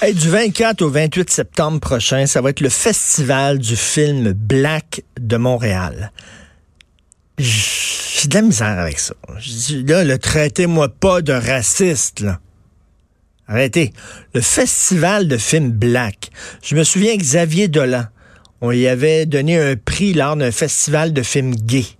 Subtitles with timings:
[0.00, 5.02] Hey, du 24 au 28 septembre prochain, ça va être le festival du film Black
[5.18, 6.12] de Montréal.
[7.38, 9.14] J'ai de la misère avec ça.
[9.86, 12.24] Là, le traitez-moi pas de raciste.
[13.48, 13.92] Arrêtez.
[14.34, 16.30] Le festival de films Black.
[16.62, 18.04] Je me souviens Xavier Dolan.
[18.60, 21.96] On y avait donné un prix lors d'un festival de films gays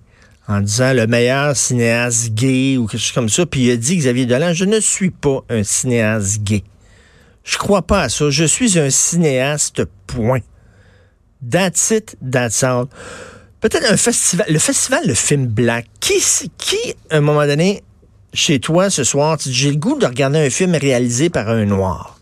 [0.46, 3.46] en disant le meilleur cinéaste gay ou quelque chose comme ça.
[3.46, 6.64] Puis il a dit, Xavier Dolan, je ne suis pas un cinéaste gay.
[7.44, 8.30] Je crois pas à ça.
[8.30, 10.40] Je suis un cinéaste, point.
[11.48, 12.86] That's it, that's all.
[13.60, 15.86] Peut-être un festival, le festival de film black.
[16.00, 16.20] Qui,
[16.56, 17.82] qui, à un moment donné,
[18.32, 21.64] chez toi ce soir, tu j'ai le goût de regarder un film réalisé par un
[21.66, 22.18] noir.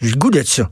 [0.00, 0.70] J'ai le goût de ça.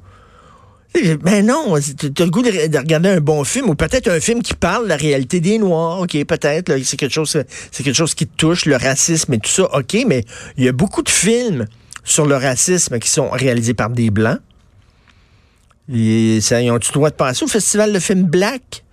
[1.23, 4.43] Ben non, tu as le goût de, regarder un bon film ou peut-être un film
[4.43, 6.01] qui parle de la réalité des Noirs.
[6.01, 7.31] OK, peut-être, c'est quelque chose
[7.71, 9.75] c'est quelque chose qui touche, le racisme et tout ça.
[9.75, 10.25] OK, mais
[10.59, 11.67] il y a beaucoup de films
[12.05, 14.41] sur le racisme qui sont réalisés par des Blancs.
[15.93, 18.85] Et ça, ils ont-tu droit de passer au Festival de films Black?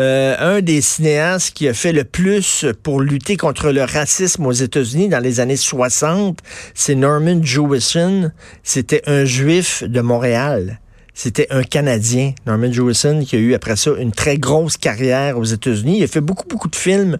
[0.00, 4.52] Euh, un des cinéastes qui a fait le plus pour lutter contre le racisme aux
[4.52, 6.40] États-Unis dans les années 60,
[6.74, 8.32] c'est Norman Jewison.
[8.64, 10.80] C'était un juif de Montréal.
[11.14, 15.44] C'était un Canadien, Norman Jewison, qui a eu après ça une très grosse carrière aux
[15.44, 15.98] États-Unis.
[15.98, 17.18] Il a fait beaucoup, beaucoup de films.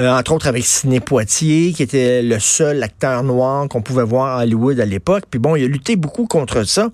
[0.00, 4.38] Euh, entre autres avec Sidney Poitier, qui était le seul acteur noir qu'on pouvait voir
[4.38, 5.24] à Hollywood à l'époque.
[5.30, 6.90] Puis bon, il a lutté beaucoup contre ça.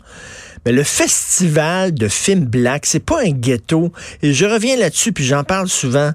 [0.66, 3.92] Mais le festival de films black, c'est pas un ghetto.
[4.22, 6.12] Et je reviens là-dessus, puis j'en parle souvent.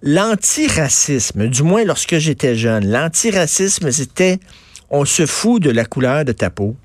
[0.00, 4.38] L'antiracisme, du moins lorsque j'étais jeune, l'antiracisme, c'était
[4.90, 6.76] on se fout de la couleur de ta peau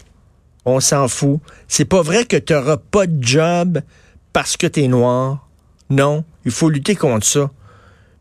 [0.66, 1.40] on s'en fout.
[1.68, 3.82] C'est pas vrai que tu n'auras pas de job
[4.32, 5.48] parce que tu es noir.
[5.90, 7.52] Non, il faut lutter contre ça.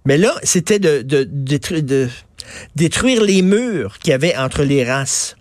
[0.04, 2.08] Mais là, c'était de, de, de,
[2.74, 5.36] détruire les murs qu'il y avait entre les races.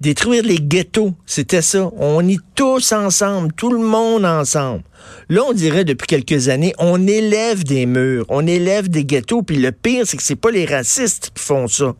[0.00, 1.88] Détruire les ghettos, c'était ça.
[1.96, 4.82] On est tous ensemble, tout le monde ensemble.
[5.28, 9.56] Là, on dirait depuis quelques années, on élève des murs, on élève des ghettos, puis
[9.56, 11.94] le pire, c'est que c'est pas les racistes qui font ça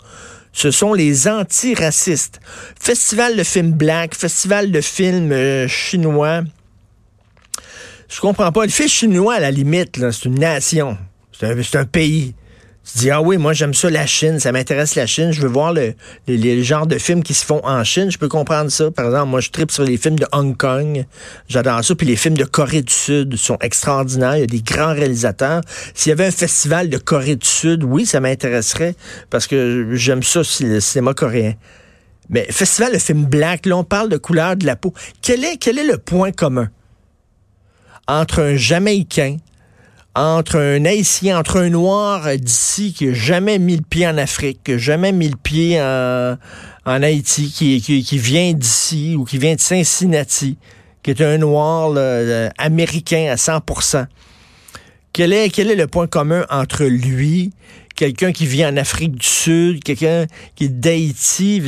[0.53, 2.41] ce sont les antiracistes.
[2.79, 6.43] Festival de films black, festival de films euh, chinois.
[8.09, 8.65] Je comprends pas.
[8.65, 10.99] Le film chinois, à la limite, c'est une nation.
[11.43, 12.35] C'est un, pays.
[12.85, 15.49] Tu dis, ah oui, moi j'aime ça la Chine, ça m'intéresse la Chine, je veux
[15.49, 15.95] voir le,
[16.29, 18.93] les, genres de films qui se font en Chine, je peux comprendre ça.
[18.93, 21.05] Par exemple, moi je tripe sur les films de Hong Kong,
[21.49, 24.63] j'adore ça, puis les films de Corée du Sud sont extraordinaires, il y a des
[24.63, 25.63] grands réalisateurs.
[25.95, 28.95] S'il y avait un festival de Corée du Sud, oui, ça m'intéresserait,
[29.31, 31.55] parce que j'aime ça, le cinéma coréen.
[32.31, 34.95] Mais festival de films black, là on parle de couleur de la peau.
[35.23, 36.69] Quel est, quel est le point commun
[38.09, 39.37] entre un Jamaïcain,
[40.15, 44.61] entre un Haïtien, entre un Noir d'ici qui n'a jamais mis le pied en Afrique,
[44.65, 46.37] qui n'a jamais mis le pied en,
[46.85, 50.59] Haïti, qui, qui, vient d'ici ou qui vient de Cincinnati,
[51.03, 53.61] qui est un Noir euh, américain à 100
[55.13, 57.53] quel est, quel est le point commun entre lui
[57.95, 61.63] quelqu'un qui vit en Afrique du Sud, quelqu'un qui est d'Haïti,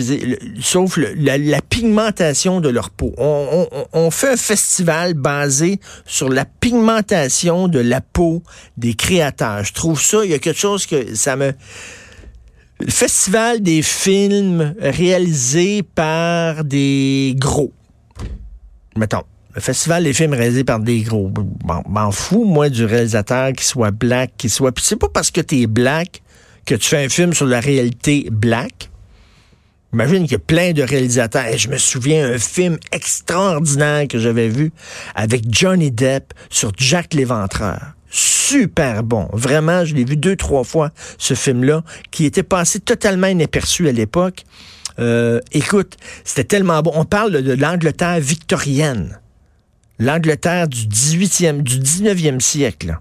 [0.60, 3.14] sauf la, pigmentation de leur peau.
[3.18, 8.42] On, fait un festival basé sur la pigmentation de la peau
[8.76, 9.64] des créateurs.
[9.64, 11.52] Je trouve ça, il y a quelque chose que ça me...
[12.80, 17.72] Le festival des films réalisés par des gros.
[18.96, 19.22] Mettons
[19.54, 21.31] le festival des films réalisés par des gros.
[21.87, 24.72] M'en fous, moi, du réalisateur qui soit black, qui soit.
[24.72, 26.22] Puis c'est pas parce que t'es black
[26.66, 28.91] que tu fais un film sur la réalité black.
[29.93, 31.47] Imagine qu'il y a plein de réalisateurs.
[31.47, 34.72] Et je me souviens un film extraordinaire que j'avais vu
[35.14, 37.81] avec Johnny Depp sur Jack l'Éventreur.
[38.10, 39.28] Super bon.
[39.32, 43.93] Vraiment, je l'ai vu deux, trois fois, ce film-là, qui était passé totalement inaperçu à
[43.93, 44.43] l'époque.
[44.98, 46.91] Euh, écoute, c'était tellement bon.
[46.94, 49.19] On parle de l'Angleterre victorienne
[49.99, 52.99] l'Angleterre du 18e, du 19e siècle.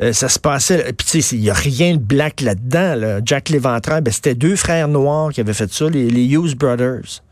[0.00, 3.20] Euh, ça se passait, puis tu sais, il n'y a rien de black là-dedans.
[3.24, 7.22] Jack Léventreur, ben, c'était deux frères noirs qui avaient fait ça, les, Hughes Brothers.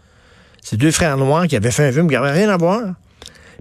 [0.62, 2.94] C'est deux frères noirs qui avaient fait un film qui n'avait rien à voir.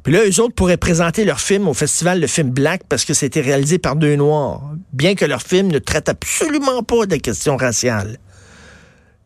[0.04, 3.14] Puis là, eux autres pourraient présenter leur film au festival de film black parce que
[3.14, 4.62] c'était réalisé par deux noirs,
[4.94, 8.18] bien que leur film ne traite absolument pas des questions raciales.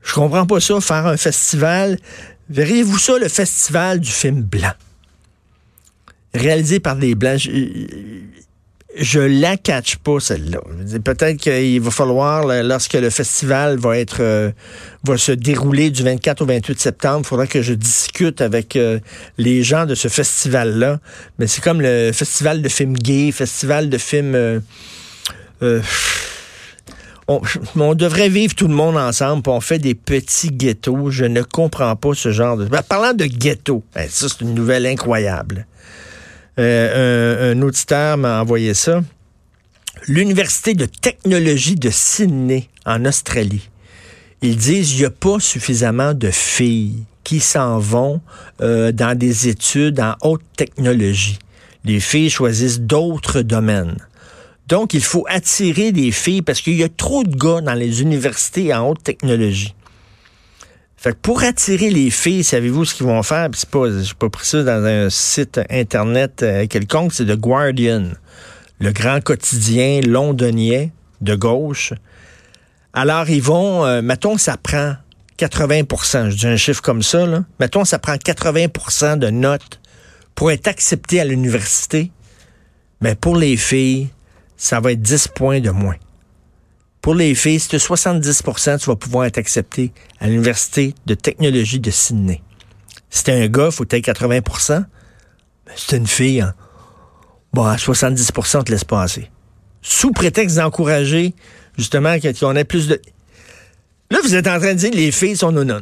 [0.01, 1.97] Je comprends pas ça, faire un festival.
[2.49, 4.71] Verriez-vous ça, le festival du film blanc?
[6.33, 7.49] Réalisé par des Blancs.
[8.95, 10.59] Je, ne la catch pas, celle-là.
[11.03, 14.51] Peut-être qu'il va falloir, lorsque le festival va être euh,
[15.03, 18.99] va se dérouler du 24 au 28 septembre, il faudra que je discute avec euh,
[19.37, 20.99] les gens de ce festival-là.
[21.37, 24.35] Mais c'est comme le festival de films gays, festival de films...
[25.61, 25.81] Euh,
[27.75, 31.11] on, devrait vivre tout le monde ensemble, puis on fait des petits ghettos.
[31.11, 32.65] Je ne comprends pas ce genre de...
[32.65, 35.67] Ben, parlant de ghetto, ben, ça c'est une nouvelle incroyable.
[36.59, 39.01] Euh, un, auditeur m'a envoyé ça.
[40.07, 43.69] L'Université de technologie de Sydney, en Australie,
[44.41, 48.21] ils disent qu'il n'y a pas suffisamment de filles qui s'en vont
[48.61, 51.39] euh, dans des études en haute technologie.
[51.85, 53.97] Les filles choisissent d'autres domaines.
[54.67, 58.01] Donc, il faut attirer des filles parce qu'il y a trop de gars dans les
[58.01, 59.73] universités en haute technologie.
[61.01, 63.47] Fait que pour attirer les filles, savez-vous ce qu'ils vont faire?
[63.53, 68.03] C'est pas, j'ai pas pris ça dans un site internet euh, quelconque, c'est The Guardian,
[68.79, 70.89] le grand quotidien londonien
[71.21, 71.93] de gauche.
[72.91, 74.95] Alors, ils vont, euh, mettons, ça prend
[75.37, 77.45] 80% je dis un chiffre comme ça, là.
[77.61, 79.79] Mettons, ça prend 80% de notes
[80.35, 82.11] pour être accepté à l'université.
[82.99, 84.09] Mais pour les filles,
[84.57, 85.95] ça va être 10 points de moins.
[87.09, 91.79] Pour les filles, si tu 70% tu vas pouvoir être accepté à l'Université de technologie
[91.79, 92.43] de Sydney.
[93.09, 94.41] Si t'es un gars, faut être 80
[95.65, 96.53] mais si t'es une fille, hein,
[97.51, 99.31] bon, à 70 on te laisse passer.
[99.81, 101.33] Sous prétexte d'encourager,
[101.79, 103.01] justement, qu'on ait plus de...
[104.11, 105.81] Là, vous êtes en train de dire les filles sont non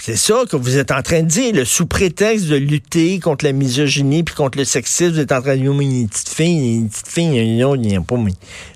[0.00, 3.44] c'est ça que vous êtes en train de dire, le sous prétexte de lutter contre
[3.44, 6.28] la misogynie puis contre le sexisme, vous êtes en train de dire, mais les petites
[6.28, 8.32] filles, les petites filles, il n'y a pas, mais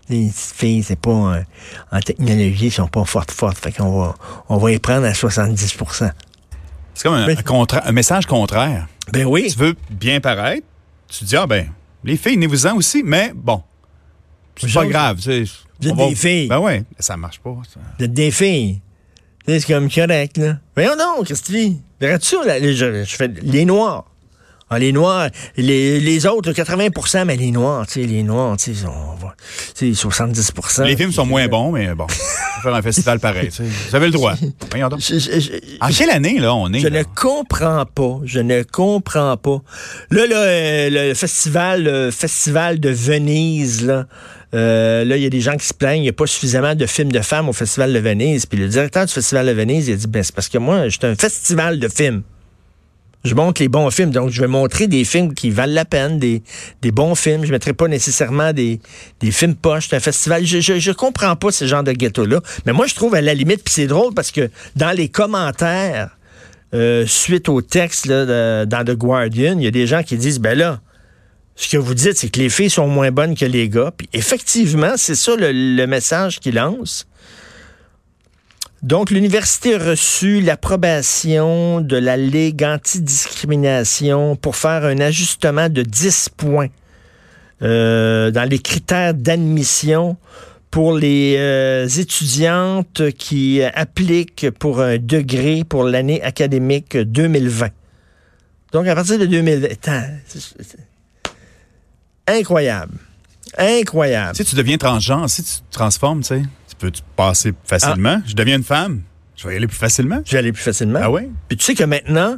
[0.08, 1.42] les petites filles, c'est pas, euh,
[1.92, 3.58] en technologie, ils sont pas fortes, fortes.
[3.58, 4.14] Fait qu'on va,
[4.48, 6.10] on va y prendre à 70%
[6.94, 8.86] C'est comme un, un, message contraire.
[9.12, 9.48] Ben oui.
[9.50, 10.66] Tu veux bien paraître,
[11.08, 11.70] tu dis, ah ben,
[12.04, 13.62] les filles, venez vous en aussi, mais bon,
[14.56, 15.18] c'est pas grave.
[15.18, 16.48] Vous êtes des filles.
[16.48, 17.50] Ben oui, ça marche pas.
[17.50, 18.80] Vous êtes des filles.
[19.46, 20.58] C'est comme correct, là.
[20.74, 21.80] Voyons donc, qu'est-ce que tu dis?
[22.00, 24.06] Verrais-tu, là, je, je, fais les noirs.
[24.70, 28.74] Ah, les noirs, les, les autres, 80% mais les noirs, tu sais, les noirs, tu
[28.74, 32.06] sais, 70% Les films sont moins bons, mais bon,
[32.58, 33.64] on faire un festival pareil, tu sais.
[33.90, 34.34] Vous avez le droit.
[34.70, 35.00] Voyons donc.
[35.80, 36.80] en quelle année, là, on est?
[36.80, 38.20] Je ne comprends pas.
[38.24, 39.60] Je ne comprends pas.
[40.10, 44.06] Là, là, euh, le festival, le festival de Venise, là,
[44.54, 46.74] euh, là, il y a des gens qui se plaignent, il n'y a pas suffisamment
[46.74, 48.46] de films de femmes au Festival de Venise.
[48.46, 50.88] Puis le directeur du Festival de Venise, il a dit, ben, c'est parce que moi,
[50.88, 52.22] j'étais un festival de films.
[53.24, 56.18] Je montre les bons films, donc je vais montrer des films qui valent la peine,
[56.18, 56.42] des,
[56.82, 57.42] des bons films.
[57.42, 58.80] Je ne mettrai pas nécessairement des,
[59.20, 59.92] des films poches.
[59.92, 60.44] Un festival.
[60.44, 62.40] Je, je, je, comprends pas ce genre de ghetto-là.
[62.66, 66.18] Mais moi, je trouve à la limite, puis c'est drôle parce que dans les commentaires,
[66.74, 70.40] euh, suite au texte là, dans The Guardian, il y a des gens qui disent,
[70.40, 70.80] ben là,
[71.56, 73.92] ce que vous dites, c'est que les filles sont moins bonnes que les gars.
[73.96, 77.06] Puis effectivement, c'est ça le, message qu'il lance.
[78.84, 86.28] Donc, l'université a reçu l'approbation de la Ligue antidiscrimination pour faire un ajustement de 10
[86.36, 86.68] points
[87.62, 90.18] euh, dans les critères d'admission
[90.70, 97.70] pour les euh, étudiantes qui appliquent pour un degré pour l'année académique 2020.
[98.72, 99.98] Donc, à partir de 2020,
[102.26, 102.98] incroyable.
[103.56, 104.36] Incroyable.
[104.36, 106.42] Si tu deviens transgenre, si tu te transformes, tu sais,
[106.88, 108.18] tu peux passer facilement?
[108.18, 108.24] Ah.
[108.26, 109.02] Je deviens une femme,
[109.36, 110.20] je vais y aller plus facilement.
[110.24, 111.00] Je vais aller plus facilement.
[111.02, 111.22] Ah oui?
[111.48, 112.36] Puis tu sais que maintenant,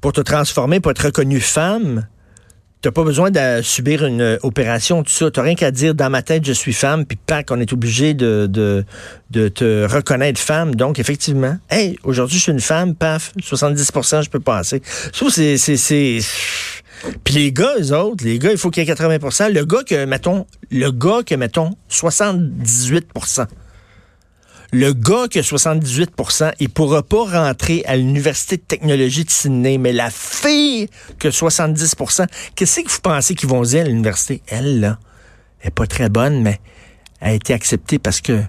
[0.00, 2.06] pour te transformer, pour être reconnue femme,
[2.80, 5.30] t'as pas besoin de subir une opération, tout ça.
[5.30, 8.14] T'as rien qu'à dire, dans ma tête, je suis femme, puis pac, on est obligé
[8.14, 8.84] de, de,
[9.30, 10.74] de te reconnaître femme.
[10.74, 14.82] Donc, effectivement, hey, aujourd'hui, je suis une femme, paf, 70% je peux passer.
[15.12, 16.20] Ça, c'est
[17.24, 19.82] puis les gars, eux autres, les gars, il faut qu'il y ait 80% Le gars
[19.86, 23.08] que, mettons, le gars que, mettons, 78
[24.72, 29.78] le gars qui a 78% il pourra pas rentrer à l'Université de technologie de Sydney,
[29.78, 34.42] mais la fille qui a 70% qu'est-ce que vous pensez qu'ils vont dire à l'université?
[34.48, 34.98] Elle, là,
[35.60, 36.60] elle est pas très bonne, mais
[37.20, 38.40] a été acceptée parce que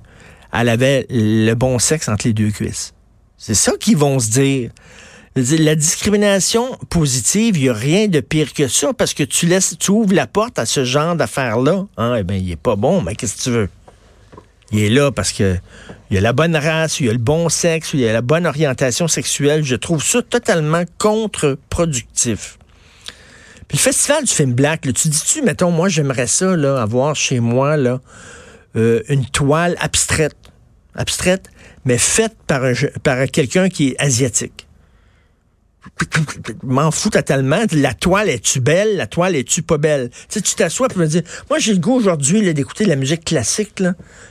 [0.54, 2.94] elle avait le bon sexe entre les deux cuisses.
[3.38, 4.72] C'est ça qu'ils vont se dire.
[5.36, 9.78] La discrimination positive, il n'y a rien de pire que ça parce que tu laisses,
[9.80, 11.86] tu ouvres la porte à ce genre d'affaires-là.
[11.96, 13.70] Hein, eh bien, il est pas bon, mais qu'est-ce que tu veux?
[14.72, 15.58] Il est là parce que
[16.10, 18.14] il y a la bonne race, il y a le bon sexe, il y a
[18.14, 19.64] la bonne orientation sexuelle.
[19.64, 22.58] Je trouve ça totalement contre-productif.
[23.68, 27.40] Puis le festival du film black, tu dis-tu, mettons, moi j'aimerais ça, là, avoir chez
[27.40, 28.02] moi là,
[28.76, 30.36] euh, une toile abstraite.
[30.94, 31.50] Abstraite,
[31.86, 32.64] mais faite par
[33.32, 34.68] quelqu'un qui est asiatique
[36.64, 37.62] m'en fous totalement.
[37.72, 38.98] La toile est-tu belle?
[38.98, 40.10] La toile est-tu pas belle?
[40.10, 43.26] Tu sais, tu t'assois pour me dire, moi, j'ai le goût aujourd'hui d'écouter la musique
[43.26, 43.84] classique.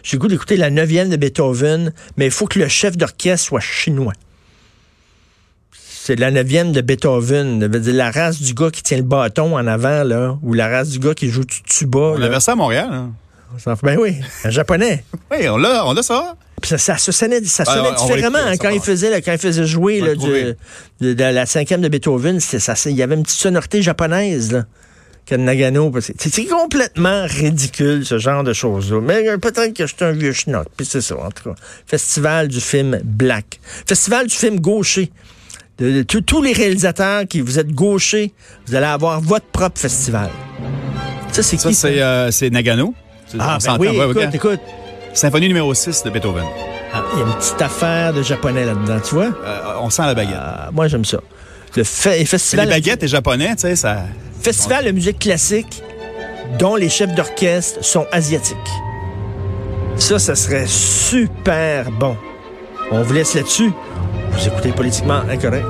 [0.02, 3.46] J'ai le goût d'écouter la neuvième de Beethoven, mais il faut que le chef d'orchestre
[3.46, 4.14] soit chinois.
[5.72, 7.66] C'est la neuvième de Beethoven.
[7.68, 10.88] Dire, la race du gars qui tient le bâton en avant, là, ou la race
[10.88, 12.14] du gars qui joue du tuba.
[12.16, 12.88] On avait ça à Montréal.
[12.90, 13.12] Hein?
[13.82, 15.04] Ben oui, un japonais.
[15.30, 16.36] oui, on l'a, on a ça.
[16.62, 20.14] ça, ça, sonnait, ça sonnait différemment hein, quand, il faisait, quand il faisait jouer là,
[20.14, 20.54] du,
[21.00, 22.40] de, de, la cinquième de Beethoven.
[22.40, 24.52] Ça, il y avait une petite sonorité japonaise.
[24.52, 24.64] Là.
[25.36, 25.92] Nagano.
[26.00, 29.00] C'est complètement ridicule, ce genre de choses-là.
[29.00, 30.66] Mais euh, peut-être que je suis un vieux schnock.
[30.76, 31.54] Puis c'est ça, en tout cas.
[31.86, 33.60] Festival du film Black.
[33.86, 35.10] Festival du film gaucher.
[35.78, 38.34] De, tous les réalisateurs qui vous êtes gauchers,
[38.66, 40.30] vous allez avoir votre propre festival.
[41.32, 41.72] Ça, c'est qui?
[41.72, 42.94] Ça, euh, c'est Nagano.
[43.38, 44.60] Ah, ben oui, écoute, écoute.
[45.12, 46.44] Symphonie numéro 6 de Beethoven.
[46.92, 49.26] Ah, il y a une petite affaire de japonais là-dedans, tu vois?
[49.44, 50.36] Euh, on sent la baguette.
[50.38, 51.18] Ah, moi, j'aime ça.
[51.76, 52.66] Le festival.
[52.66, 53.98] les baguettes et japonais, tu sais, ça.
[54.40, 55.82] Festival de musique classique
[56.58, 58.56] dont les chefs d'orchestre sont asiatiques.
[59.96, 62.16] Ça, ça serait super bon.
[62.90, 63.70] On vous laisse là-dessus.
[64.32, 65.66] Vous écoutez Politiquement Incorrect.